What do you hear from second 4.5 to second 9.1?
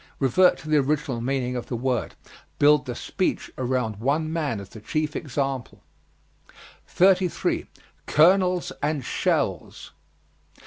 as the chief example. 33. COLONELS AND